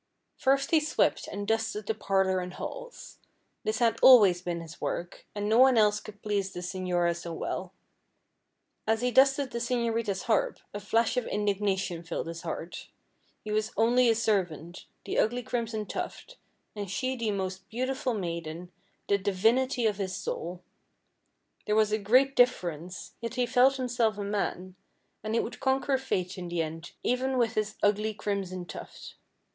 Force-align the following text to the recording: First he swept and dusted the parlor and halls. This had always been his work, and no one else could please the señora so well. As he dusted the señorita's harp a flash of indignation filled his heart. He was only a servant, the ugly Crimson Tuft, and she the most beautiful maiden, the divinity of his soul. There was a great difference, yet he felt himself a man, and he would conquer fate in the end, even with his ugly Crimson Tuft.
First 0.35 0.71
he 0.71 0.79
swept 0.79 1.27
and 1.27 1.47
dusted 1.47 1.85
the 1.85 1.93
parlor 1.93 2.39
and 2.39 2.55
halls. 2.55 3.19
This 3.63 3.77
had 3.77 3.99
always 4.01 4.41
been 4.41 4.59
his 4.59 4.81
work, 4.81 5.27
and 5.35 5.47
no 5.47 5.59
one 5.59 5.77
else 5.77 5.99
could 5.99 6.23
please 6.23 6.53
the 6.53 6.61
señora 6.61 7.15
so 7.15 7.31
well. 7.33 7.71
As 8.87 9.01
he 9.03 9.11
dusted 9.11 9.51
the 9.51 9.59
señorita's 9.59 10.23
harp 10.23 10.59
a 10.73 10.79
flash 10.79 11.17
of 11.17 11.27
indignation 11.27 12.01
filled 12.01 12.25
his 12.25 12.41
heart. 12.41 12.89
He 13.43 13.51
was 13.51 13.71
only 13.77 14.09
a 14.09 14.15
servant, 14.15 14.85
the 15.05 15.19
ugly 15.19 15.43
Crimson 15.43 15.85
Tuft, 15.85 16.37
and 16.75 16.89
she 16.89 17.15
the 17.15 17.29
most 17.29 17.69
beautiful 17.69 18.15
maiden, 18.15 18.71
the 19.07 19.19
divinity 19.19 19.85
of 19.85 19.97
his 19.97 20.17
soul. 20.17 20.63
There 21.67 21.75
was 21.75 21.91
a 21.91 21.99
great 21.99 22.35
difference, 22.35 23.13
yet 23.21 23.35
he 23.35 23.45
felt 23.45 23.75
himself 23.77 24.17
a 24.17 24.23
man, 24.23 24.73
and 25.23 25.35
he 25.35 25.39
would 25.39 25.59
conquer 25.59 25.99
fate 25.99 26.39
in 26.39 26.47
the 26.47 26.63
end, 26.63 26.93
even 27.03 27.37
with 27.37 27.53
his 27.53 27.75
ugly 27.83 28.15
Crimson 28.15 28.65
Tuft. 28.65 29.13